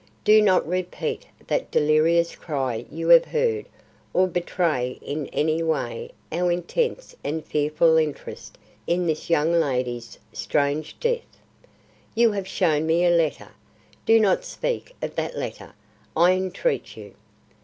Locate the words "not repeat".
0.41-1.27